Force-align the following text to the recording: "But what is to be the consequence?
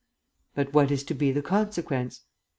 "But 0.55 0.73
what 0.73 0.89
is 0.89 1.03
to 1.03 1.13
be 1.13 1.31
the 1.31 1.43
consequence? 1.43 2.21